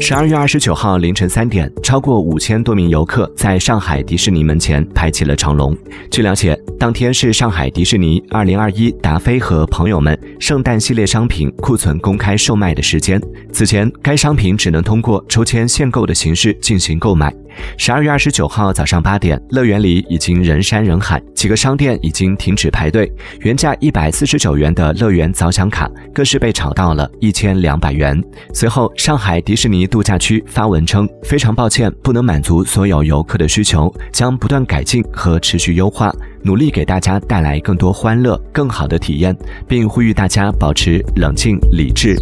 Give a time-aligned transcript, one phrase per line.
[0.00, 5.76] 十二月二十九号凌晨三点，超过五千多名游客在上海迪士尼门前排起了长龙。
[6.10, 13.20] 据了解，当天是上海迪士尼二零二一达菲和朋友们圣诞系列商品库存公开售卖的时间。
[13.52, 17.34] 此前，该商品只能通过抽签限购的形式进行购买。
[17.76, 23.10] 十二月二十九号早上八点，乐园里已经人山人海，几个商店已经停止排队。
[23.40, 28.22] 原价一百四十九元的乐园早享卡更是被炒到了一千两百元。
[28.52, 42.16] 随后，上海迪士尼度假区发文称，非常抱歉不能满足所有游客的需求，将不断改进和持续优化，努力给大家带来更多欢乐、更好的体验，并呼吁大家保持冷静理智。